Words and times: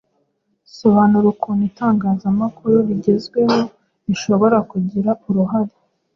Sobanura 0.79 1.25
ukuntu 1.33 1.63
itangazamakuru 1.71 2.75
rigezweho 2.87 3.57
rishobora 4.05 4.57
kugira 4.71 5.09
uruhare 5.27 5.73